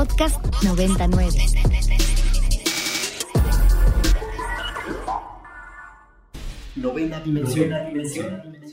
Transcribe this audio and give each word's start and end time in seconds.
Podcast 0.00 0.40
99. 0.62 1.30
Novena 6.76 7.20
dimensión. 7.20 7.68
Novena 7.68 7.84
dimensión. 7.84 8.69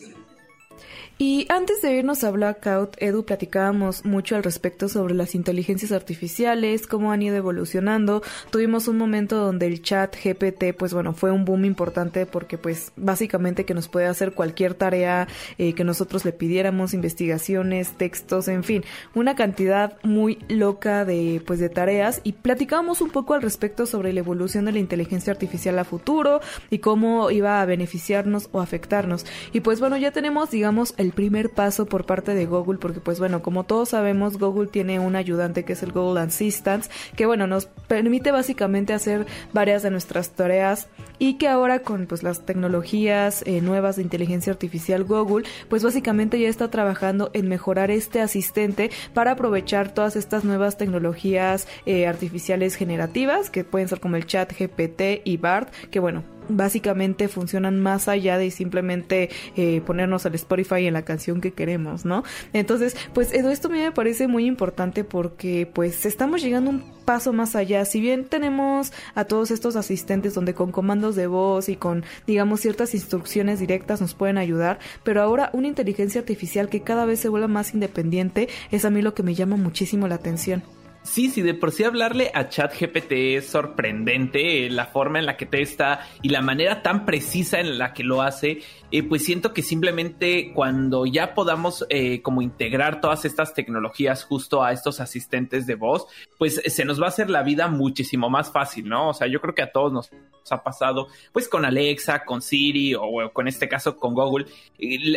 Y 1.19 1.47
antes 1.49 1.81
de 1.81 1.95
irnos 1.95 2.23
a 2.23 2.29
Blackout, 2.29 2.95
Edu, 2.99 3.25
platicábamos 3.25 4.05
mucho 4.05 4.35
al 4.35 4.43
respecto 4.43 4.87
sobre 4.87 5.15
las 5.15 5.33
inteligencias 5.33 5.91
artificiales, 5.91 6.85
cómo 6.85 7.11
han 7.11 7.23
ido 7.23 7.35
evolucionando. 7.35 8.21
Tuvimos 8.51 8.87
un 8.87 8.99
momento 8.99 9.37
donde 9.37 9.65
el 9.65 9.81
chat 9.81 10.15
GPT, 10.15 10.77
pues 10.77 10.93
bueno, 10.93 11.13
fue 11.13 11.31
un 11.31 11.43
boom 11.43 11.65
importante 11.65 12.27
porque 12.27 12.59
pues 12.59 12.91
básicamente 12.97 13.65
que 13.65 13.73
nos 13.73 13.87
puede 13.87 14.05
hacer 14.05 14.33
cualquier 14.33 14.75
tarea 14.75 15.27
eh, 15.57 15.73
que 15.73 15.83
nosotros 15.83 16.23
le 16.23 16.33
pidiéramos, 16.33 16.93
investigaciones, 16.93 17.93
textos, 17.93 18.47
en 18.47 18.63
fin, 18.63 18.83
una 19.15 19.35
cantidad 19.35 19.97
muy 20.03 20.37
loca 20.49 21.03
de 21.03 21.41
pues 21.47 21.59
de 21.59 21.69
tareas 21.69 22.21
y 22.23 22.33
platicábamos 22.33 23.01
un 23.01 23.09
poco 23.09 23.33
al 23.33 23.41
respecto 23.41 23.87
sobre 23.87 24.13
la 24.13 24.19
evolución 24.19 24.65
de 24.65 24.73
la 24.73 24.79
inteligencia 24.79 25.33
artificial 25.33 25.79
a 25.79 25.83
futuro 25.83 26.41
y 26.69 26.77
cómo 26.77 27.31
iba 27.31 27.59
a 27.59 27.65
beneficiarnos 27.65 28.49
o 28.51 28.61
afectarnos. 28.61 29.25
Y 29.51 29.61
pues 29.61 29.79
bueno, 29.79 29.97
ya 29.97 30.11
tenemos, 30.11 30.51
digamos, 30.51 30.93
el 30.97 31.06
el 31.07 31.13
primer 31.13 31.49
paso 31.49 31.85
por 31.85 32.05
parte 32.05 32.35
de 32.35 32.45
Google, 32.45 32.79
porque 32.79 32.99
pues 32.99 33.17
bueno, 33.17 33.41
como 33.41 33.63
todos 33.63 33.89
sabemos, 33.89 34.37
Google 34.37 34.67
tiene 34.67 34.99
un 34.99 35.15
ayudante 35.15 35.63
que 35.63 35.73
es 35.73 35.81
el 35.81 35.93
Google 35.93 36.19
Assistant, 36.19 36.85
que 37.15 37.25
bueno, 37.25 37.47
nos 37.47 37.65
permite 37.65 38.31
básicamente 38.31 38.93
hacer 38.93 39.25
varias 39.53 39.83
de 39.83 39.91
nuestras 39.91 40.31
tareas 40.31 40.89
y 41.17 41.35
que 41.35 41.47
ahora 41.47 41.79
con 41.79 42.07
pues 42.07 42.23
las 42.23 42.45
tecnologías 42.45 43.41
eh, 43.45 43.61
nuevas 43.61 43.95
de 43.95 44.01
inteligencia 44.01 44.51
artificial 44.51 45.05
Google, 45.05 45.45
pues 45.69 45.81
básicamente 45.81 46.39
ya 46.39 46.49
está 46.49 46.69
trabajando 46.69 47.31
en 47.33 47.47
mejorar 47.47 47.89
este 47.89 48.19
asistente 48.19 48.91
para 49.13 49.31
aprovechar 49.31 49.93
todas 49.93 50.17
estas 50.17 50.43
nuevas 50.43 50.77
tecnologías 50.77 51.67
eh, 51.85 52.05
artificiales 52.05 52.75
generativas, 52.75 53.49
que 53.49 53.63
pueden 53.63 53.87
ser 53.87 54.01
como 54.01 54.17
el 54.17 54.25
chat 54.25 54.51
GPT 54.51 55.21
y 55.23 55.37
BART, 55.37 55.71
que 55.89 56.01
bueno, 56.01 56.23
básicamente 56.49 57.27
funcionan 57.27 57.79
más 57.79 58.07
allá 58.07 58.37
de 58.37 58.51
simplemente 58.51 59.29
eh, 59.55 59.81
ponernos 59.85 60.25
al 60.25 60.35
Spotify 60.35 60.87
en 60.87 60.93
la 60.93 61.03
canción 61.03 61.41
que 61.41 61.53
queremos, 61.53 62.05
¿no? 62.05 62.23
Entonces, 62.53 62.95
pues 63.13 63.33
esto 63.33 63.67
a 63.67 63.71
mí 63.71 63.79
me 63.79 63.91
parece 63.91 64.27
muy 64.27 64.45
importante 64.45 65.03
porque 65.03 65.69
pues 65.71 66.05
estamos 66.05 66.41
llegando 66.41 66.69
un 66.69 66.97
paso 67.05 67.31
más 67.31 67.55
allá. 67.55 67.85
Si 67.85 68.01
bien 68.01 68.25
tenemos 68.25 68.91
a 69.15 69.23
todos 69.23 69.49
estos 69.51 69.75
asistentes 69.77 70.33
donde 70.33 70.53
con 70.53 70.71
comandos 70.71 71.15
de 71.15 71.27
voz 71.27 71.69
y 71.69 71.77
con, 71.77 72.03
digamos, 72.27 72.59
ciertas 72.59 72.93
instrucciones 72.93 73.59
directas 73.59 74.01
nos 74.01 74.13
pueden 74.13 74.37
ayudar, 74.37 74.79
pero 75.03 75.21
ahora 75.21 75.49
una 75.53 75.67
inteligencia 75.67 76.19
artificial 76.19 76.67
que 76.67 76.81
cada 76.81 77.05
vez 77.05 77.19
se 77.21 77.29
vuelve 77.29 77.47
más 77.47 77.73
independiente 77.73 78.49
es 78.71 78.83
a 78.83 78.89
mí 78.89 79.01
lo 79.01 79.13
que 79.13 79.23
me 79.23 79.35
llama 79.35 79.55
muchísimo 79.55 80.07
la 80.07 80.15
atención. 80.15 80.63
Sí, 81.07 81.29
sí, 81.29 81.41
de 81.41 81.53
por 81.53 81.71
sí 81.71 81.85
hablarle 81.85 82.31
a 82.33 82.49
ChatGPT 82.49 83.11
es 83.37 83.47
sorprendente 83.47 84.65
eh, 84.65 84.69
la 84.69 84.87
forma 84.87 85.19
en 85.19 85.25
la 85.25 85.37
que 85.37 85.45
te 85.45 85.61
está 85.61 86.01
y 86.21 86.29
la 86.29 86.41
manera 86.41 86.83
tan 86.83 87.05
precisa 87.05 87.61
en 87.61 87.77
la 87.77 87.93
que 87.93 88.03
lo 88.03 88.21
hace. 88.21 88.59
Eh, 88.91 89.03
pues 89.03 89.23
siento 89.23 89.53
que 89.53 89.63
simplemente 89.63 90.51
cuando 90.53 91.05
ya 91.05 91.33
podamos 91.33 91.85
eh, 91.89 92.21
como 92.21 92.41
integrar 92.41 92.99
todas 92.99 93.23
estas 93.23 93.53
tecnologías 93.53 94.25
justo 94.25 94.61
a 94.61 94.73
estos 94.73 94.99
asistentes 94.99 95.65
de 95.65 95.75
voz, 95.75 96.07
pues 96.37 96.61
se 96.65 96.83
nos 96.83 97.01
va 97.01 97.05
a 97.05 97.09
hacer 97.09 97.29
la 97.29 97.41
vida 97.41 97.69
muchísimo 97.69 98.29
más 98.29 98.51
fácil, 98.51 98.89
¿no? 98.89 99.09
O 99.09 99.13
sea, 99.13 99.27
yo 99.27 99.39
creo 99.39 99.55
que 99.55 99.63
a 99.63 99.71
todos 99.71 99.93
nos 99.93 100.11
ha 100.51 100.63
pasado, 100.63 101.07
pues 101.31 101.47
con 101.47 101.65
Alexa, 101.65 102.23
con 102.25 102.41
Siri 102.41 102.95
o, 102.95 103.31
con 103.33 103.47
este 103.47 103.67
caso 103.67 103.97
con 103.97 104.13
Google. 104.13 104.45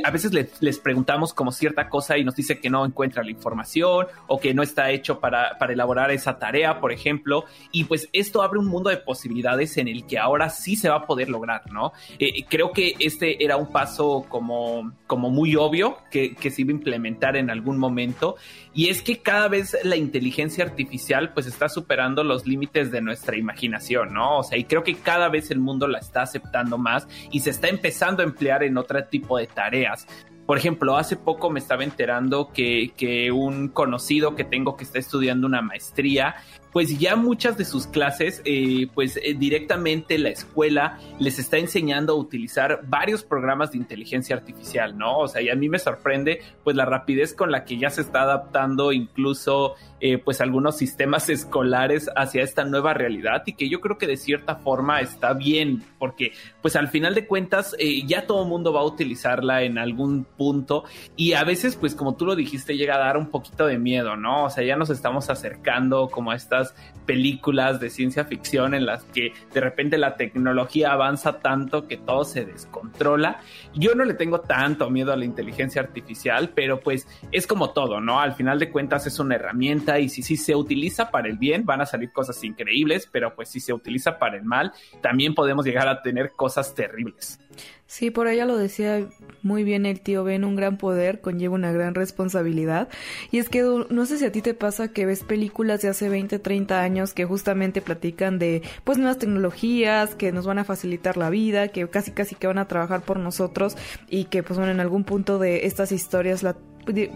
A 0.04 0.10
veces 0.10 0.32
les 0.60 0.78
preguntamos 0.78 1.34
como 1.34 1.52
cierta 1.52 1.88
cosa 1.88 2.18
y 2.18 2.24
nos 2.24 2.34
dice 2.34 2.60
que 2.60 2.70
no 2.70 2.84
encuentra 2.84 3.22
la 3.22 3.30
información 3.30 4.06
o 4.26 4.40
que 4.40 4.54
no 4.54 4.62
está 4.62 4.90
hecho 4.90 5.20
para, 5.20 5.58
para 5.58 5.72
elaborar 5.72 6.10
esa 6.10 6.38
tarea, 6.38 6.80
por 6.80 6.92
ejemplo. 6.92 7.44
Y 7.72 7.84
pues 7.84 8.08
esto 8.12 8.42
abre 8.42 8.58
un 8.58 8.66
mundo 8.66 8.90
de 8.90 8.96
posibilidades 8.96 9.76
en 9.76 9.88
el 9.88 10.06
que 10.06 10.18
ahora 10.18 10.50
sí 10.50 10.76
se 10.76 10.88
va 10.88 10.96
a 10.96 11.06
poder 11.06 11.28
lograr, 11.28 11.70
¿no? 11.70 11.92
Eh, 12.18 12.44
creo 12.48 12.72
que 12.72 12.94
este 12.98 13.42
era 13.44 13.56
un 13.56 13.72
paso 13.72 14.26
como, 14.28 14.92
como 15.06 15.30
muy 15.30 15.56
obvio 15.56 15.98
que, 16.10 16.34
que 16.34 16.50
se 16.50 16.62
iba 16.62 16.70
a 16.70 16.74
implementar 16.74 17.36
en 17.36 17.50
algún 17.50 17.78
momento. 17.78 18.36
Y 18.72 18.88
es 18.88 19.02
que 19.02 19.20
cada 19.20 19.48
vez 19.48 19.76
la 19.82 19.96
inteligencia 19.96 20.64
artificial 20.64 21.32
pues 21.32 21.46
está 21.46 21.68
superando 21.68 22.22
los 22.22 22.46
límites 22.46 22.90
de 22.92 23.00
nuestra 23.00 23.36
imaginación, 23.36 24.14
¿no? 24.14 24.38
O 24.38 24.42
sea, 24.42 24.56
y 24.58 24.64
creo 24.64 24.84
que 24.84 24.94
cada 24.94 25.19
vez 25.28 25.50
el 25.50 25.60
mundo 25.60 25.86
la 25.86 25.98
está 25.98 26.22
aceptando 26.22 26.78
más 26.78 27.06
y 27.30 27.40
se 27.40 27.50
está 27.50 27.68
empezando 27.68 28.22
a 28.22 28.26
emplear 28.26 28.62
en 28.62 28.78
otro 28.78 29.02
tipo 29.04 29.38
de 29.38 29.46
tareas. 29.46 30.06
Por 30.46 30.58
ejemplo, 30.58 30.96
hace 30.96 31.16
poco 31.16 31.48
me 31.50 31.60
estaba 31.60 31.84
enterando 31.84 32.50
que, 32.52 32.92
que, 32.96 33.30
un 33.30 33.68
conocido 33.68 34.34
que 34.34 34.42
tengo 34.42 34.76
que 34.76 34.82
está 34.84 34.98
estudiando 34.98 35.46
una 35.46 35.62
maestría 35.62 36.34
pues 36.72 36.98
ya 36.98 37.16
muchas 37.16 37.56
de 37.56 37.64
sus 37.64 37.86
clases, 37.86 38.42
eh, 38.44 38.88
pues 38.94 39.16
eh, 39.16 39.34
directamente 39.36 40.18
la 40.18 40.28
escuela 40.30 40.98
les 41.18 41.38
está 41.38 41.58
enseñando 41.58 42.12
a 42.12 42.16
utilizar 42.16 42.80
varios 42.86 43.24
programas 43.24 43.72
de 43.72 43.78
inteligencia 43.78 44.36
artificial, 44.36 44.96
¿no? 44.96 45.18
O 45.18 45.28
sea, 45.28 45.42
y 45.42 45.48
a 45.48 45.56
mí 45.56 45.68
me 45.68 45.78
sorprende 45.78 46.42
pues 46.62 46.76
la 46.76 46.84
rapidez 46.84 47.34
con 47.34 47.50
la 47.50 47.64
que 47.64 47.78
ya 47.78 47.90
se 47.90 48.02
está 48.02 48.22
adaptando 48.22 48.92
incluso 48.92 49.74
eh, 50.00 50.18
pues 50.18 50.40
algunos 50.40 50.76
sistemas 50.76 51.28
escolares 51.28 52.08
hacia 52.16 52.42
esta 52.42 52.64
nueva 52.64 52.94
realidad 52.94 53.42
y 53.46 53.54
que 53.54 53.68
yo 53.68 53.80
creo 53.80 53.98
que 53.98 54.06
de 54.06 54.16
cierta 54.16 54.56
forma 54.56 55.00
está 55.00 55.32
bien, 55.34 55.82
porque 55.98 56.32
pues 56.62 56.76
al 56.76 56.88
final 56.88 57.14
de 57.14 57.26
cuentas 57.26 57.76
ya 58.06 58.26
todo 58.26 58.44
el 58.44 58.48
mundo 58.48 58.72
va 58.72 58.80
a 58.80 58.84
utilizarla 58.84 59.62
en 59.62 59.78
algún 59.78 60.24
punto 60.24 60.84
y 61.16 61.32
a 61.32 61.44
veces 61.44 61.76
pues 61.76 61.94
como 61.94 62.14
tú 62.14 62.26
lo 62.26 62.36
dijiste 62.36 62.76
llega 62.76 62.94
a 62.94 62.98
dar 62.98 63.16
un 63.16 63.30
poquito 63.30 63.66
de 63.66 63.78
miedo, 63.78 64.16
¿no? 64.16 64.44
O 64.44 64.50
sea, 64.50 64.64
ya 64.64 64.76
nos 64.76 64.90
estamos 64.90 65.28
acercando 65.30 66.08
como 66.08 66.30
a 66.30 66.36
esta 66.36 66.59
películas 67.06 67.80
de 67.80 67.90
ciencia 67.90 68.24
ficción 68.24 68.74
en 68.74 68.86
las 68.86 69.04
que 69.04 69.32
de 69.52 69.60
repente 69.60 69.98
la 69.98 70.16
tecnología 70.16 70.92
avanza 70.92 71.40
tanto 71.40 71.88
que 71.88 71.96
todo 71.96 72.24
se 72.24 72.44
descontrola. 72.44 73.40
Yo 73.74 73.94
no 73.94 74.04
le 74.04 74.14
tengo 74.14 74.40
tanto 74.40 74.88
miedo 74.90 75.12
a 75.12 75.16
la 75.16 75.24
inteligencia 75.24 75.82
artificial, 75.82 76.52
pero 76.54 76.80
pues 76.80 77.08
es 77.32 77.46
como 77.46 77.70
todo, 77.70 78.00
¿no? 78.00 78.20
Al 78.20 78.34
final 78.34 78.58
de 78.58 78.70
cuentas 78.70 79.06
es 79.06 79.18
una 79.18 79.34
herramienta 79.34 79.98
y 79.98 80.08
si, 80.08 80.22
si 80.22 80.36
se 80.36 80.54
utiliza 80.54 81.10
para 81.10 81.28
el 81.28 81.36
bien 81.36 81.64
van 81.64 81.80
a 81.80 81.86
salir 81.86 82.12
cosas 82.12 82.42
increíbles, 82.44 83.08
pero 83.10 83.34
pues 83.34 83.48
si 83.48 83.60
se 83.60 83.72
utiliza 83.72 84.18
para 84.18 84.36
el 84.36 84.44
mal 84.44 84.72
también 85.00 85.34
podemos 85.34 85.64
llegar 85.64 85.88
a 85.88 86.02
tener 86.02 86.32
cosas 86.32 86.74
terribles. 86.74 87.40
Sí, 87.86 88.12
por 88.12 88.28
ella 88.28 88.44
lo 88.46 88.56
decía 88.56 89.08
muy 89.42 89.64
bien 89.64 89.84
el 89.84 90.00
tío 90.00 90.22
Ben, 90.22 90.44
un 90.44 90.54
gran 90.54 90.78
poder 90.78 91.20
conlleva 91.20 91.56
una 91.56 91.72
gran 91.72 91.96
responsabilidad. 91.96 92.88
Y 93.32 93.38
es 93.38 93.48
que 93.48 93.62
no 93.90 94.06
sé 94.06 94.16
si 94.18 94.24
a 94.24 94.30
ti 94.30 94.42
te 94.42 94.54
pasa 94.54 94.92
que 94.92 95.06
ves 95.06 95.24
películas 95.24 95.82
de 95.82 95.88
hace 95.88 96.08
20, 96.08 96.38
30 96.38 96.80
años 96.80 97.14
que 97.14 97.24
justamente 97.24 97.80
platican 97.82 98.38
de 98.38 98.62
pues 98.84 98.96
nuevas 98.98 99.18
tecnologías 99.18 100.14
que 100.14 100.30
nos 100.30 100.46
van 100.46 100.60
a 100.60 100.64
facilitar 100.64 101.16
la 101.16 101.30
vida, 101.30 101.66
que 101.68 101.88
casi 101.88 102.12
casi 102.12 102.36
que 102.36 102.46
van 102.46 102.58
a 102.58 102.68
trabajar 102.68 103.02
por 103.02 103.18
nosotros 103.18 103.76
y 104.08 104.26
que 104.26 104.44
pues 104.44 104.56
bueno, 104.56 104.70
en 104.70 104.78
algún 104.78 105.02
punto 105.02 105.40
de 105.40 105.66
estas 105.66 105.90
historias 105.90 106.44
la 106.44 106.56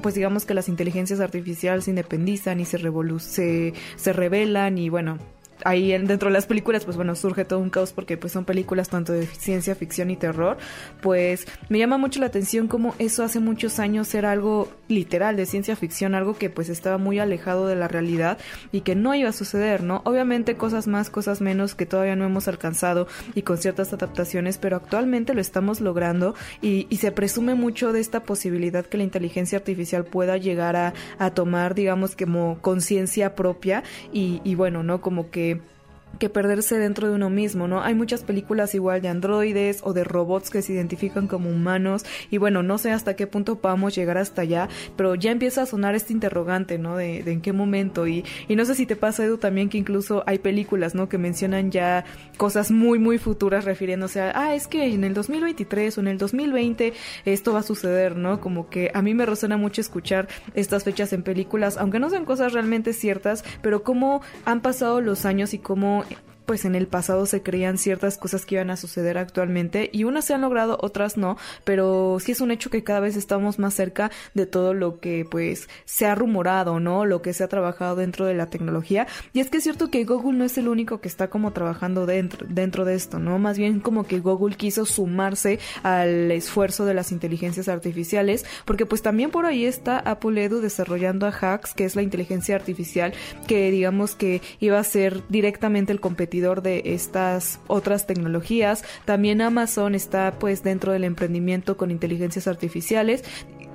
pues 0.03 0.15
digamos 0.15 0.45
que 0.45 0.55
las 0.55 0.69
inteligencias 0.69 1.21
artificiales 1.21 1.85
se 1.85 1.91
independizan 1.91 2.61
y 2.61 2.65
se, 2.65 2.79
se, 3.19 3.75
se 3.97 4.13
revelan 4.13 4.79
y 4.79 4.89
bueno, 4.89 5.19
ahí 5.65 5.91
dentro 5.91 6.29
de 6.29 6.33
las 6.33 6.47
películas, 6.47 6.85
pues 6.85 6.97
bueno, 6.97 7.15
surge 7.15 7.45
todo 7.45 7.59
un 7.59 7.71
caos 7.71 7.93
porque 7.93 8.17
pues 8.17 8.33
son 8.33 8.45
películas 8.45 8.89
tanto 8.89 9.13
de 9.13 9.27
ciencia 9.27 9.75
ficción 9.75 10.11
y 10.11 10.17
terror, 10.17 10.57
pues 11.01 11.47
me 11.69 11.79
llama 11.79 11.99
mucho 11.99 12.21
la 12.21 12.27
atención 12.27 12.69
cómo 12.69 12.95
eso 12.99 13.23
hace 13.23 13.41
muchos 13.41 13.79
años 13.79 14.15
era 14.15 14.33
algo 14.33 14.73
literal 14.89 15.37
de 15.37 15.47
ciencia 15.47 15.77
ficción, 15.77 16.15
algo 16.15 16.37
que 16.37 16.51
pues 16.51 16.69
estaba 16.69 16.99
muy 16.99 17.19
alejado 17.19 17.67
de 17.67 17.77
la 17.77 17.89
realidad 17.89 18.39
y 18.73 18.81
que 18.83 18.95
no 18.95 19.15
iba 19.15 19.29
a 19.29 19.33
suceder, 19.33 19.83
¿no? 19.83 20.03
Obviamente 20.05 20.57
cosas 20.57 20.87
más, 20.87 21.11
cosas 21.11 21.41
menos 21.41 21.75
que 21.75 21.87
todavía 21.87 22.17
no 22.17 22.25
hemos 22.25 22.49
alcanzado 22.49 23.07
y 23.35 23.43
con 23.43 23.59
ciertas 23.59 23.93
adaptaciones, 23.93 24.59
pero 24.59 24.77
actualmente 24.77 25.35
lo 25.35 25.41
estamos 25.41 25.81
logrando 25.81 26.35
y, 26.63 26.87
se 27.05 27.13
presume 27.13 27.55
mucho 27.55 27.93
de 27.93 28.01
esta 28.01 28.23
posibilidad 28.23 28.87
que 28.87 28.97
la 28.97 29.05
inteligencia 29.05 29.59
artificial 29.59 30.07
pueda 30.07 30.39
llegar 30.39 30.75
a, 30.75 30.95
a 31.19 31.33
tomar, 31.33 31.75
digamos, 31.75 32.17
como 32.17 32.57
conciencia 32.63 33.35
propia 33.35 33.83
y, 34.11 34.41
y 34.43 34.55
bueno, 34.55 34.83
¿no? 34.83 35.03
Como 35.03 35.29
que 35.31 35.44
Okay. 35.53 35.74
Que 36.19 36.29
perderse 36.29 36.79
dentro 36.79 37.09
de 37.09 37.15
uno 37.15 37.31
mismo, 37.31 37.69
¿no? 37.69 37.83
Hay 37.83 37.95
muchas 37.95 38.23
películas 38.23 38.75
igual 38.75 39.03
de 39.03 39.09
androides 39.09 39.81
o 39.83 39.93
de 39.93 40.05
robots 40.05 40.51
que 40.51 40.63
se 40.63 40.73
identifican 40.73 41.27
como 41.27 41.51
humanos 41.51 42.05
y 42.31 42.39
bueno, 42.39 42.63
no 42.63 42.79
sé 42.79 42.93
hasta 42.93 43.15
qué 43.17 43.27
punto 43.27 43.57
podamos 43.57 43.95
llegar 43.95 44.19
hasta 44.19 44.43
allá, 44.43 44.69
pero 44.97 45.15
ya 45.15 45.31
empieza 45.31 45.63
a 45.63 45.67
sonar 45.67 45.95
este 45.95 46.13
interrogante, 46.13 46.79
¿no? 46.79 46.97
De, 46.97 47.19
en 47.21 47.41
qué 47.41 47.53
momento 47.53 48.07
y, 48.07 48.25
y 48.49 48.57
no 48.57 48.65
sé 48.65 48.75
si 48.75 48.87
te 48.87 48.97
pasa, 48.97 49.25
Edu, 49.25 49.39
también 49.39 49.69
que 49.69 49.79
incluso 49.79 50.23
hay 50.27 50.39
películas, 50.39 50.95
¿no? 50.95 51.09
Que 51.09 51.19
mencionan 51.19 51.71
ya 51.71 52.05
cosas 52.37 52.71
muy, 52.71 52.99
muy 52.99 53.19
futuras 53.19 53.65
refiriéndose 53.65 54.21
a, 54.21 54.33
ah, 54.35 54.55
es 54.55 54.67
que 54.67 54.93
en 54.93 55.05
el 55.05 55.15
2023 55.15 55.99
o 55.99 56.01
en 56.01 56.09
el 56.09 56.19
2020 56.19 56.93
esto 57.25 57.53
va 57.53 57.61
a 57.61 57.63
suceder, 57.63 58.17
¿no? 58.17 58.41
Como 58.41 58.69
que 58.69 58.91
a 58.95 59.03
mí 59.03 59.15
me 59.15 59.27
resuena 59.27 59.57
mucho 59.57 59.81
escuchar 59.81 60.29
estas 60.55 60.85
fechas 60.85 61.13
en 61.13 61.23
películas, 61.23 61.77
aunque 61.77 61.99
no 61.99 62.11
sean 62.11 62.25
cosas 62.25 62.53
realmente 62.53 62.93
ciertas, 62.93 63.45
pero 63.63 63.83
cómo 63.83 64.23
han 64.45 64.61
pasado 64.61 65.01
los 65.01 65.25
años 65.25 65.55
y 65.55 65.59
cómo 65.59 66.04
point. 66.05 66.34
Pues 66.47 66.65
en 66.65 66.75
el 66.75 66.87
pasado 66.87 67.27
se 67.27 67.43
creían 67.43 67.79
ciertas 67.79 68.19
cosas 68.19 68.47
que 68.47 68.57
iban 68.57 68.71
a 68.71 68.77
suceder 68.77 69.19
actualmente 69.19 69.91
y 69.93 70.05
unas 70.05 70.25
se 70.25 70.35
han 70.35 70.41
logrado, 70.41 70.79
otras 70.81 71.17
no, 71.17 71.37
pero 71.65 72.19
sí 72.21 72.33
es 72.33 72.41
un 72.41 72.51
hecho 72.51 72.71
que 72.71 72.85
cada 72.85 73.01
vez 73.01 73.17
estamos 73.17 73.59
más 73.59 73.75
cerca 73.75 74.11
de 74.35 74.47
todo 74.47 74.75
lo 74.75 75.01
que 75.01 75.27
pues 75.29 75.69
se 75.85 76.07
ha 76.07 76.15
rumorado, 76.15 76.81
¿no? 76.81 77.05
Lo 77.05 77.23
que 77.23 77.33
se 77.33 77.45
ha 77.45 77.49
trabajado 77.49 77.97
dentro 77.97 78.27
de 78.27 78.35
la 78.35 78.47
tecnología. 78.47 79.07
Y 79.33 79.41
es 79.41 79.51
que 79.51 79.59
es 79.59 79.65
cierto 79.65 79.91
que 79.91 80.05
Google 80.05 80.39
no 80.39 80.45
es 80.45 80.59
el 80.59 80.69
único 80.69 81.01
que 81.01 81.09
está 81.09 81.29
como 81.29 81.53
trabajando 81.53 82.07
dentro, 82.07 82.47
dentro 82.49 82.85
de 82.85 82.95
esto, 82.95 83.19
¿no? 83.19 83.39
Más 83.39 83.59
bien 83.59 83.81
como 83.81 84.05
que 84.05 84.21
Google 84.21 84.57
quiso 84.57 84.87
sumarse 84.87 85.59
al 85.83 86.31
esfuerzo 86.31 86.85
de 86.85 86.95
las 86.95 87.13
inteligencias 87.13 87.69
artificiales, 87.69 88.45
porque 88.65 88.87
pues 88.87 89.03
también 89.03 89.31
por 89.31 89.47
ahí 89.47 89.65
está 89.65 89.99
Apple 89.99 90.45
Edu 90.45 90.61
desarrollando 90.61 91.27
a 91.27 91.31
Hacks, 91.31 91.75
que 91.75 91.85
es 91.85 91.97
la 91.97 92.03
inteligencia 92.03 92.55
artificial 92.55 93.15
que 93.47 93.71
digamos 93.71 94.15
que 94.15 94.43
iba 94.61 94.79
a 94.79 94.85
ser 94.85 95.23
directamente 95.29 95.93
el 95.93 96.01
competidor 96.01 96.34
de 96.63 96.83
estas 96.87 97.61
otras 97.67 98.07
tecnologías. 98.07 98.85
También 99.05 99.41
Amazon 99.41 99.95
está 99.95 100.35
pues 100.39 100.63
dentro 100.63 100.93
del 100.93 101.05
emprendimiento 101.05 101.77
con 101.77 101.91
inteligencias 101.91 102.47
artificiales 102.47 103.25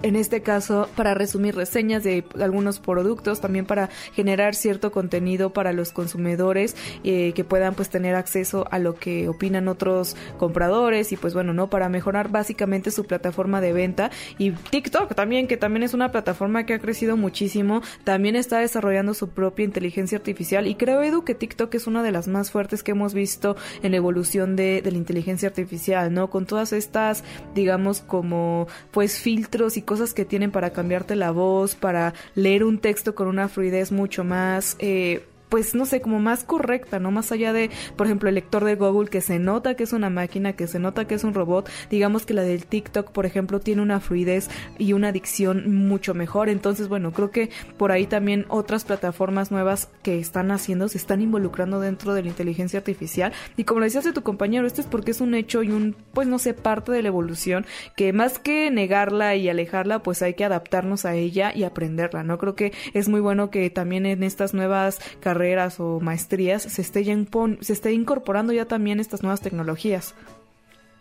en 0.02 0.16
este 0.16 0.42
caso 0.42 0.88
para 0.96 1.14
resumir 1.14 1.56
reseñas 1.56 2.04
de 2.04 2.24
algunos 2.40 2.80
productos, 2.80 3.42
también 3.42 3.66
para 3.66 3.90
generar 4.14 4.56
cierto 4.56 4.92
contenido 4.92 5.52
para 5.52 5.74
los 5.74 5.92
consumidores 5.92 6.76
eh, 7.04 7.34
que 7.34 7.44
puedan 7.44 7.76
pues 7.76 7.90
tener 7.90 8.16
acceso 8.16 8.66
a 8.72 8.80
lo 8.80 8.96
que 8.96 9.28
opinan 9.28 9.68
otros 9.68 10.16
compradores 10.38 11.12
y 11.12 11.18
pues 11.18 11.34
bueno, 11.34 11.54
¿no? 11.54 11.70
Para 11.70 11.90
mejorar 11.90 12.30
básicamente 12.30 12.92
su 12.92 13.06
plataforma 13.06 13.62
de 13.62 13.74
venta 13.74 14.12
y 14.38 14.52
TikTok 14.52 15.16
también, 15.16 15.48
que 15.48 15.58
también 15.58 15.84
es 15.84 15.94
una 15.94 16.12
plataforma 16.12 16.66
que 16.66 16.74
ha 16.74 16.80
crecido 16.80 17.18
muchísimo, 17.18 17.82
también 18.04 18.36
está 18.36 18.60
desarrollando 18.60 19.14
su 19.14 19.30
propia 19.30 19.66
inteligencia 19.66 20.18
artificial 20.18 20.68
y 20.68 20.76
creo 20.76 21.02
Edu 21.02 21.24
que 21.24 21.36
TikTok 21.36 21.74
es 21.76 21.88
una 21.88 22.04
de 22.04 22.12
las 22.12 22.28
más 22.28 22.52
fuertes 22.52 22.84
que 22.84 22.92
hemos 22.92 23.14
visto 23.14 23.56
en 23.84 23.92
la 23.92 23.98
evolución 23.98 24.56
de, 24.56 24.82
de 24.82 24.92
la 24.92 24.98
inteligencia 24.98 25.50
artificial, 25.50 26.14
¿no? 26.14 26.30
Con 26.30 26.46
todas 26.46 26.74
estas, 26.74 27.24
digamos, 27.54 28.02
como 28.02 28.68
pues 28.92 29.20
filtros 29.20 29.78
y 29.78 29.82
cosas 29.90 30.14
que 30.14 30.24
tienen 30.24 30.52
para 30.52 30.70
cambiarte 30.70 31.16
la 31.16 31.32
voz, 31.32 31.74
para 31.74 32.14
leer 32.36 32.64
un 32.64 32.78
texto 32.78 33.16
con 33.16 33.28
una 33.28 33.50
fluidez 33.50 33.92
mucho 33.92 34.24
más 34.24 34.76
eh, 34.78 35.26
pues 35.50 35.76
no 35.76 35.86
sé, 35.86 36.02
como 36.02 36.20
más 36.20 36.44
correcta, 36.44 37.00
¿no? 37.00 37.12
Más 37.12 37.32
allá 37.32 37.54
de, 37.54 37.70
por 37.96 38.06
ejemplo, 38.06 38.30
el 38.30 38.36
lector 38.36 38.64
de 38.64 38.76
Google 38.76 39.10
que 39.10 39.22
se 39.22 39.40
nota 39.40 39.76
que 39.76 39.84
es 39.84 39.94
una 39.94 40.10
máquina, 40.10 40.54
que 40.54 40.68
se 40.68 40.80
nota 40.80 41.06
que 41.06 41.16
es 41.16 41.24
un 41.24 41.34
robot, 41.34 41.70
digamos 41.90 42.26
que 42.26 42.34
la 42.36 42.44
del 42.44 42.66
TikTok, 42.66 43.12
por 43.12 43.26
ejemplo, 43.26 43.60
tiene 43.60 43.82
una 43.82 44.00
fluidez 44.00 44.50
y 44.78 44.94
una 44.94 45.12
dicción 45.12 45.76
mucho 45.76 46.14
mejor. 46.14 46.50
Entonces, 46.50 46.88
bueno, 46.88 47.12
creo 47.12 47.32
que 47.32 47.50
por 47.78 47.92
ahí 47.92 48.06
también 48.06 48.46
otras 48.50 48.86
plataformas 48.86 49.52
nuevas 49.52 49.90
que 50.04 50.20
están 50.20 50.52
haciendo 50.52 50.88
se 50.88 50.98
están 50.98 51.22
involucrando 51.22 51.80
dentro 51.80 52.14
de 52.14 52.22
la 52.24 52.30
inteligencia 52.30 52.80
artificial. 52.80 53.34
Y 53.58 53.64
como 53.64 53.82
decías 53.82 54.04
de 54.04 54.14
tu 54.14 54.22
compañero, 54.22 54.68
esto 54.68 54.82
es 54.82 54.88
porque 54.88 55.12
es 55.12 55.22
un 55.22 55.34
hecho 55.34 55.64
y 55.64 55.72
un, 55.72 55.96
pues 56.14 56.28
no 56.28 56.38
sé, 56.38 56.54
parte 56.54 56.92
de 56.92 57.02
la 57.02 57.08
evolución 57.08 57.66
que 57.96 58.14
más 58.14 58.38
que 58.38 58.70
negarla 58.70 59.36
y 59.36 59.50
alejarla, 59.50 60.04
pues 60.04 60.22
hay 60.22 60.36
que 60.36 60.46
adaptarnos 60.46 61.06
a 61.06 61.16
ella 61.16 61.52
y 61.56 61.64
aprenderla, 61.64 62.24
¿no? 62.24 62.38
Creo 62.38 62.56
que 62.56 62.74
es 62.94 63.10
muy 63.10 63.20
bueno 63.20 63.50
que 63.50 63.70
también 63.70 64.06
en 64.06 64.24
estas 64.24 64.54
nuevas 64.54 65.00
carreras 65.20 65.39
o 65.80 66.00
maestrías 66.00 66.64
se 66.64 66.82
esté, 66.82 67.04
ya 67.04 67.16
se 67.62 67.74
incorporando 67.92 68.54
ya 68.54 68.66
también 68.66 69.00
estas 69.00 69.24
nuevas 69.24 69.42
tecnologías. 69.42 70.16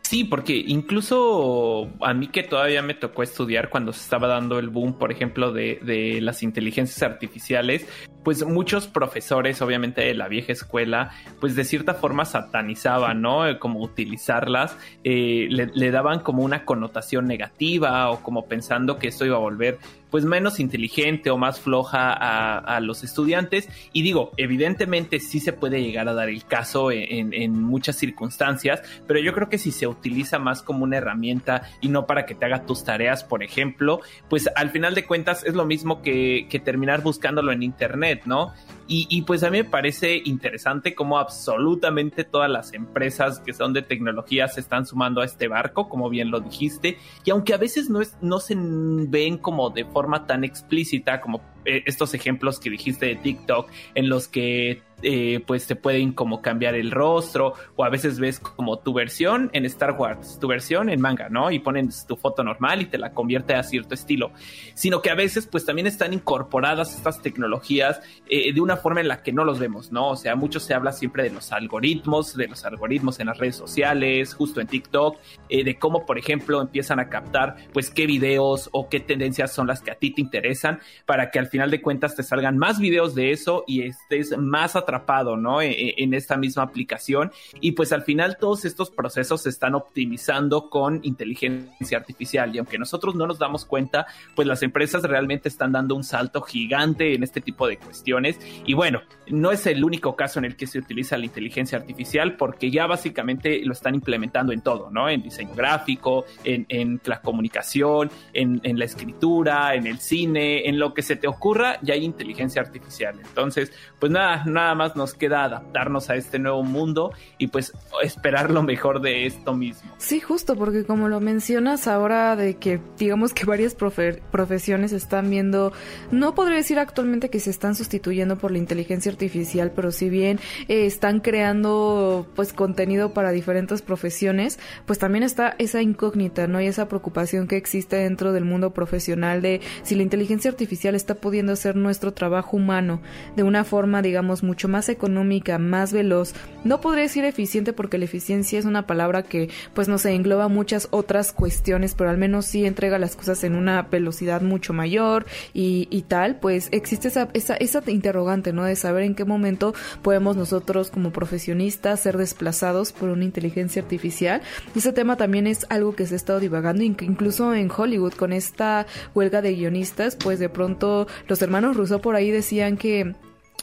Sí, 0.08 0.24
porque 0.24 0.64
incluso 0.66 1.90
a 2.00 2.14
mí 2.14 2.28
que 2.28 2.42
todavía 2.42 2.80
me 2.80 2.94
tocó 2.94 3.22
estudiar 3.22 3.68
cuando 3.68 3.92
se 3.92 4.00
estaba 4.00 4.26
dando 4.26 4.58
el 4.58 4.70
boom, 4.70 4.94
por 4.94 5.12
ejemplo, 5.12 5.52
de, 5.52 6.18
las 6.22 6.42
inteligencias 6.42 7.02
artificiales, 7.02 7.86
pues 8.24 8.44
muchos 8.44 8.86
profesores, 8.86 9.62
obviamente 9.62 10.02
de 10.02 10.14
la 10.14 10.28
vieja 10.28 10.52
escuela, 10.52 11.10
pues 11.40 11.54
de 11.54 11.64
cierta 11.64 11.94
forma 11.94 12.24
satanizaban, 12.24 13.22
¿no? 13.22 13.46
Eh, 13.46 13.58
como 13.58 13.80
utilizarlas, 13.80 14.76
eh, 15.04 15.48
le, 15.50 15.90
daban 15.90 16.20
como 16.20 16.42
una 16.42 16.64
connotación 16.64 17.26
negativa 17.26 18.10
o 18.10 18.22
como 18.22 18.46
pensando 18.46 18.98
que 18.98 19.08
esto 19.08 19.24
iba 19.24 19.36
a 19.36 19.40
volver 19.40 19.78
pues 20.10 20.24
menos 20.24 20.58
inteligente 20.58 21.30
o 21.30 21.36
más 21.36 21.60
floja 21.60 22.14
a, 22.14 22.80
los 22.80 23.04
estudiantes. 23.04 23.68
Y 23.92 24.00
digo, 24.00 24.32
evidentemente 24.38 25.20
sí 25.20 25.38
se 25.38 25.52
puede 25.52 25.82
llegar 25.82 26.08
a 26.08 26.14
dar 26.14 26.30
el 26.30 26.46
caso 26.46 26.90
en, 26.90 27.62
muchas 27.62 27.96
circunstancias, 27.96 28.80
pero 29.06 29.20
yo 29.20 29.34
creo 29.34 29.50
que 29.50 29.58
si 29.58 29.70
se 29.70 29.86
utiliza 29.86 30.38
más 30.38 30.62
como 30.62 30.84
una 30.84 30.96
herramienta 30.96 31.68
y 31.82 31.88
no 31.88 32.06
para 32.06 32.24
que 32.24 32.34
te 32.34 32.46
haga 32.46 32.64
tus 32.64 32.84
tareas, 32.84 33.22
por 33.22 33.42
ejemplo, 33.42 34.00
pues 34.30 34.48
al 34.56 34.70
final 34.70 34.94
de 34.94 35.04
cuentas 35.04 35.44
es 35.44 35.54
lo 35.54 35.66
mismo 35.66 36.00
que 36.00 36.62
terminar 36.64 37.02
buscándolo 37.02 37.52
en 37.52 37.62
internet, 37.62 38.17
¿no? 38.26 38.52
Y, 38.90 39.20
pues 39.22 39.42
a 39.42 39.50
mí 39.50 39.58
me 39.58 39.64
parece 39.64 40.16
interesante 40.24 40.94
cómo 40.94 41.18
absolutamente 41.18 42.24
todas 42.24 42.48
las 42.48 42.72
empresas 42.72 43.38
que 43.38 43.52
son 43.52 43.74
de 43.74 43.82
tecnología 43.82 44.48
se 44.48 44.60
están 44.60 44.86
sumando 44.86 45.20
a 45.20 45.26
este 45.26 45.46
barco, 45.46 45.90
como 45.90 46.08
bien 46.08 46.30
lo 46.30 46.40
dijiste, 46.40 46.96
y 47.22 47.30
aunque 47.30 47.52
a 47.52 47.58
veces 47.58 47.90
no, 47.90 48.00
es, 48.00 48.16
no 48.22 48.40
se 48.40 48.54
ven 48.56 49.36
como 49.36 49.68
de 49.68 49.84
forma 49.84 50.26
tan 50.26 50.42
explícita 50.42 51.20
como 51.20 51.42
estos 51.64 52.14
ejemplos 52.14 52.60
que 52.60 52.70
dijiste 52.70 53.06
de 53.06 53.16
TikTok, 53.16 53.70
en 53.94 54.08
los 54.08 54.28
que 54.28 54.82
eh, 55.00 55.40
pues 55.46 55.64
te 55.68 55.76
pueden 55.76 56.12
como 56.12 56.42
cambiar 56.42 56.74
el 56.74 56.90
rostro 56.90 57.54
o 57.76 57.84
a 57.84 57.88
veces 57.88 58.18
ves 58.18 58.40
como 58.40 58.80
tu 58.80 58.92
versión 58.92 59.48
en 59.52 59.64
Star 59.64 59.92
Wars, 59.92 60.38
tu 60.40 60.48
versión 60.48 60.90
en 60.90 61.00
manga, 61.00 61.28
¿no? 61.28 61.52
Y 61.52 61.60
ponen 61.60 61.90
tu 62.08 62.16
foto 62.16 62.42
normal 62.42 62.82
y 62.82 62.86
te 62.86 62.98
la 62.98 63.12
convierte 63.12 63.54
a 63.54 63.62
cierto 63.62 63.94
estilo, 63.94 64.32
sino 64.74 65.00
que 65.00 65.10
a 65.10 65.14
veces 65.14 65.46
pues 65.46 65.64
también 65.64 65.86
están 65.86 66.12
incorporadas 66.12 66.96
estas 66.96 67.22
tecnologías 67.22 68.00
eh, 68.28 68.52
de 68.52 68.60
una 68.60 68.76
forma 68.76 69.00
en 69.00 69.06
la 69.06 69.22
que 69.22 69.32
no 69.32 69.44
los 69.44 69.60
vemos, 69.60 69.92
¿no? 69.92 70.08
O 70.08 70.16
sea, 70.16 70.34
mucho 70.34 70.58
se 70.58 70.74
habla 70.74 70.90
siempre 70.90 71.22
de 71.22 71.30
los 71.30 71.52
algoritmos, 71.52 72.36
de 72.36 72.48
los 72.48 72.64
algoritmos 72.64 73.20
en 73.20 73.28
las 73.28 73.38
redes 73.38 73.54
sociales, 73.54 74.34
justo 74.34 74.60
en 74.60 74.66
TikTok, 74.66 75.16
de 75.48 75.78
cómo 75.78 76.06
por 76.06 76.18
ejemplo 76.18 76.60
empiezan 76.60 76.98
a 76.98 77.08
captar 77.08 77.56
pues 77.72 77.90
qué 77.90 78.06
videos 78.06 78.68
o 78.72 78.88
qué 78.88 78.98
tendencias 78.98 79.52
son 79.52 79.68
las 79.68 79.80
que 79.80 79.92
a 79.92 79.94
ti 79.94 80.10
te 80.10 80.20
interesan 80.20 80.80
para 81.06 81.30
que 81.30 81.38
al 81.38 81.47
final 81.48 81.70
de 81.70 81.80
cuentas 81.80 82.14
te 82.14 82.22
salgan 82.22 82.58
más 82.58 82.78
videos 82.78 83.14
de 83.14 83.32
eso 83.32 83.64
y 83.66 83.82
estés 83.82 84.36
más 84.36 84.76
atrapado, 84.76 85.36
¿no? 85.36 85.60
E, 85.60 85.70
e, 85.70 85.94
en, 85.98 86.14
esta 86.14 86.36
misma 86.36 86.62
aplicación. 86.62 87.30
Y 87.60 87.72
pues 87.72 87.92
al 87.92 88.02
final 88.02 88.36
todos 88.38 88.64
estos 88.64 88.90
procesos 88.90 89.42
se 89.42 89.48
están 89.48 89.74
optimizando 89.74 90.70
con 90.70 91.00
inteligencia 91.02 91.98
artificial. 91.98 92.54
Y 92.54 92.58
aunque 92.58 92.78
nosotros 92.78 93.14
no 93.14 93.26
nos 93.26 93.38
damos 93.38 93.64
cuenta, 93.64 94.06
pues 94.34 94.46
las 94.46 94.62
empresas 94.62 95.02
realmente 95.02 95.48
están 95.48 95.72
dando 95.72 95.94
un 95.94 96.04
salto 96.04 96.42
gigante 96.42 97.14
en 97.14 97.22
este 97.22 97.40
tipo 97.40 97.66
de 97.66 97.78
cuestiones. 97.78 98.38
Y 98.64 98.74
bueno, 98.74 99.02
no 99.28 99.52
es 99.52 99.66
el 99.66 99.84
único 99.84 100.16
caso 100.16 100.38
en 100.38 100.44
el 100.44 100.56
que 100.56 100.66
se 100.66 100.78
utiliza 100.78 101.16
la 101.16 101.24
inteligencia 101.24 101.78
artificial 101.78 102.36
porque 102.36 102.70
ya 102.70 102.86
básicamente 102.86 103.60
lo 103.64 103.72
están 103.72 103.94
implementando 103.94 104.52
en 104.52 104.60
todo, 104.60 104.90
¿no? 104.90 105.08
En 105.08 105.22
diseño 105.22 105.54
gráfico, 105.54 106.24
en, 106.44 106.66
en 106.68 107.00
la 107.04 107.20
comunicación, 107.20 108.10
en, 108.32 108.60
en 108.62 108.78
la 108.78 108.84
escritura, 108.84 109.74
en 109.74 109.86
el 109.86 109.98
cine, 109.98 110.68
en 110.68 110.78
lo 110.78 110.94
que 110.94 111.02
se 111.02 111.16
te 111.16 111.26
ocurre 111.26 111.37
ocurra, 111.38 111.78
ya 111.82 111.94
hay 111.94 112.04
inteligencia 112.04 112.60
artificial. 112.60 113.18
Entonces, 113.24 113.72
pues 113.98 114.10
nada, 114.10 114.44
nada 114.44 114.74
más 114.74 114.96
nos 114.96 115.14
queda 115.14 115.44
adaptarnos 115.44 116.10
a 116.10 116.16
este 116.16 116.38
nuevo 116.38 116.64
mundo 116.64 117.12
y 117.38 117.46
pues 117.46 117.72
esperar 118.02 118.50
lo 118.50 118.62
mejor 118.62 119.00
de 119.00 119.26
esto 119.26 119.54
mismo. 119.54 119.90
Sí, 119.98 120.20
justo, 120.20 120.56
porque 120.56 120.84
como 120.84 121.08
lo 121.08 121.20
mencionas 121.20 121.86
ahora 121.86 122.34
de 122.34 122.56
que 122.56 122.80
digamos 122.98 123.32
que 123.32 123.44
varias 123.44 123.74
profesiones 123.74 124.92
están 124.92 125.30
viendo, 125.30 125.72
no 126.10 126.34
podría 126.34 126.56
decir 126.56 126.78
actualmente 126.78 127.30
que 127.30 127.40
se 127.40 127.50
están 127.50 127.76
sustituyendo 127.76 128.36
por 128.36 128.50
la 128.50 128.58
inteligencia 128.58 129.12
artificial, 129.12 129.72
pero 129.74 129.92
si 129.92 130.10
bien 130.10 130.40
eh, 130.66 130.86
están 130.86 131.20
creando 131.20 132.26
pues 132.34 132.52
contenido 132.52 133.14
para 133.14 133.30
diferentes 133.30 133.80
profesiones, 133.82 134.58
pues 134.86 134.98
también 134.98 135.22
está 135.22 135.54
esa 135.58 135.82
incógnita, 135.82 136.48
¿no? 136.48 136.60
Y 136.60 136.66
esa 136.66 136.88
preocupación 136.88 137.46
que 137.46 137.56
existe 137.56 137.96
dentro 137.96 138.32
del 138.32 138.44
mundo 138.44 138.72
profesional 138.72 139.40
de 139.40 139.60
si 139.82 139.94
la 139.94 140.02
inteligencia 140.02 140.50
artificial 140.50 140.94
está 140.94 141.14
pudiendo 141.28 141.52
hacer 141.52 141.76
nuestro 141.76 142.14
trabajo 142.14 142.56
humano 142.56 143.02
de 143.36 143.42
una 143.42 143.62
forma, 143.62 144.00
digamos, 144.00 144.42
mucho 144.42 144.66
más 144.66 144.88
económica, 144.88 145.58
más 145.58 145.92
veloz. 145.92 146.32
No 146.64 146.80
podría 146.80 147.02
decir 147.02 147.26
eficiente 147.26 147.74
porque 147.74 147.98
la 147.98 148.06
eficiencia 148.06 148.58
es 148.58 148.64
una 148.64 148.86
palabra 148.86 149.24
que, 149.24 149.50
pues 149.74 149.88
no 149.88 149.98
sé, 149.98 150.14
engloba 150.14 150.48
muchas 150.48 150.88
otras 150.90 151.32
cuestiones, 151.32 151.94
pero 151.94 152.08
al 152.08 152.16
menos 152.16 152.46
sí 152.46 152.64
entrega 152.64 152.98
las 152.98 153.14
cosas 153.14 153.44
en 153.44 153.56
una 153.56 153.82
velocidad 153.82 154.40
mucho 154.40 154.72
mayor 154.72 155.26
y, 155.52 156.02
tal, 156.08 156.36
pues 156.36 156.68
existe 156.70 157.08
esa, 157.08 157.28
esa, 157.34 157.56
esa 157.56 157.82
interrogante, 157.88 158.54
¿no? 158.54 158.64
De 158.64 158.74
saber 158.74 159.02
en 159.02 159.14
qué 159.14 159.26
momento 159.26 159.74
podemos 160.00 160.34
nosotros 160.34 160.90
como 160.90 161.12
profesionistas 161.12 162.00
ser 162.00 162.16
desplazados 162.16 162.92
por 162.92 163.10
una 163.10 163.24
inteligencia 163.24 163.82
artificial. 163.82 164.40
Ese 164.74 164.94
tema 164.94 165.18
también 165.18 165.46
es 165.46 165.66
algo 165.68 165.94
que 165.94 166.06
se 166.06 166.14
ha 166.14 166.16
estado 166.16 166.40
divagando, 166.40 166.82
incluso 166.84 167.52
en 167.52 167.70
Hollywood, 167.70 168.14
con 168.14 168.32
esta 168.32 168.86
huelga 169.14 169.42
de 169.42 169.54
guionistas, 169.54 170.16
pues 170.16 170.38
de 170.38 170.48
pronto 170.48 171.06
los 171.26 171.42
hermanos 171.42 171.76
Rousseau 171.76 172.00
por 172.00 172.16
ahí 172.16 172.30
decían 172.30 172.76
que 172.76 173.14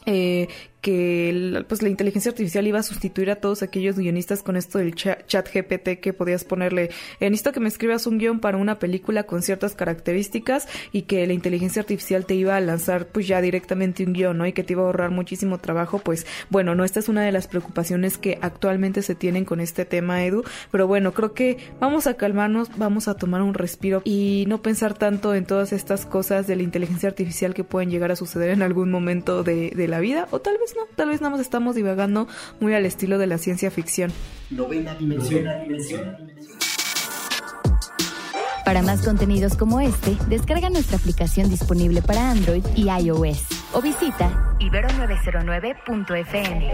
eh, 0.05 0.47
que 0.85 1.65
pues 1.67 1.81
la 1.81 1.89
inteligencia 1.89 2.29
artificial 2.29 2.67
iba 2.67 2.77
a 2.77 2.83
sustituir 2.83 3.31
a 3.31 3.37
todos 3.37 3.63
aquellos 3.63 3.97
guionistas 3.97 4.43
con 4.43 4.55
esto 4.55 4.77
del 4.77 4.93
chat, 4.93 5.49
GPT 5.51 5.99
que 5.99 6.13
podías 6.13 6.43
ponerle, 6.43 6.91
eh, 7.19 7.27
necesito 7.31 7.53
que 7.53 7.59
me 7.59 7.69
escribas 7.69 8.05
un 8.05 8.19
guion 8.19 8.39
para 8.39 8.59
una 8.59 8.77
película 8.77 9.23
con 9.23 9.41
ciertas 9.41 9.73
características 9.73 10.67
y 10.91 11.01
que 11.01 11.25
la 11.25 11.33
inteligencia 11.33 11.79
artificial 11.79 12.27
te 12.27 12.35
iba 12.35 12.55
a 12.55 12.61
lanzar 12.61 13.07
pues 13.07 13.27
ya 13.27 13.41
directamente 13.41 14.03
un 14.03 14.13
guion, 14.13 14.37
¿no? 14.37 14.45
Y 14.45 14.53
que 14.53 14.63
te 14.63 14.73
iba 14.73 14.83
a 14.83 14.85
ahorrar 14.85 15.09
muchísimo 15.09 15.57
trabajo, 15.57 15.97
pues 15.97 16.27
bueno, 16.51 16.75
no, 16.75 16.83
esta 16.83 16.99
es 16.99 17.09
una 17.09 17.23
de 17.23 17.31
las 17.31 17.47
preocupaciones 17.47 18.19
que 18.19 18.37
actualmente 18.43 19.01
se 19.01 19.15
tienen 19.15 19.43
con 19.43 19.61
este 19.61 19.85
tema, 19.85 20.23
Edu, 20.23 20.43
pero 20.69 20.85
bueno, 20.85 21.15
creo 21.15 21.33
que 21.33 21.57
vamos 21.79 22.05
a 22.05 22.13
calmarnos, 22.13 22.69
vamos 22.77 23.07
a 23.07 23.15
tomar 23.15 23.41
un 23.41 23.55
respiro 23.55 24.03
y 24.05 24.45
no 24.47 24.61
pensar 24.61 24.93
tanto 24.93 25.33
en 25.33 25.47
todas 25.47 25.73
estas 25.73 26.05
cosas 26.05 26.45
de 26.45 26.55
la 26.55 26.61
inteligencia 26.61 27.09
artificial 27.09 27.55
que 27.55 27.63
pueden 27.63 27.89
llegar 27.89 28.11
a 28.11 28.15
suceder 28.15 28.51
en 28.51 28.61
algún 28.61 28.91
momento 28.91 29.41
de, 29.41 29.71
de 29.71 29.87
la 29.87 29.99
vida, 29.99 30.27
o 30.29 30.41
tal 30.41 30.59
vez 30.59 30.74
no, 30.75 30.85
tal 30.95 31.09
vez 31.09 31.21
nada 31.21 31.31
más 31.31 31.41
estamos 31.41 31.75
divagando 31.75 32.27
muy 32.59 32.73
al 32.73 32.85
estilo 32.85 33.17
de 33.17 33.27
la 33.27 33.37
ciencia 33.37 33.71
ficción. 33.71 34.11
Novena 34.49 34.95
dimensión. 34.95 35.45
Para 38.65 38.81
más 38.81 39.05
contenidos 39.05 39.55
como 39.55 39.79
este, 39.79 40.17
descarga 40.27 40.69
nuestra 40.71 40.97
aplicación 40.97 41.51
disponible 41.51 42.01
para 42.01 42.31
Android 42.31 42.65
y 42.75 42.89
iOS 42.89 43.45
o 43.73 43.81
visita 43.81 44.55
ibero909.fm. 44.59 46.71